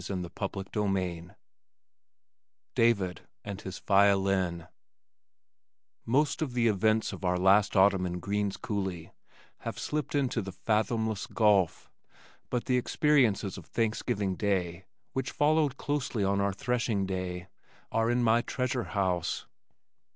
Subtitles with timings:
[0.03, 1.29] CHAPTER VI
[2.73, 4.67] David and His Violin
[6.07, 9.11] Most of the events of our last autumn in Green's Coulee
[9.59, 11.91] have slipped into the fathomless gulf,
[12.49, 17.47] but the experiences of Thanksgiving day, which followed closely on our threshing day,
[17.91, 19.45] are in my treasure house.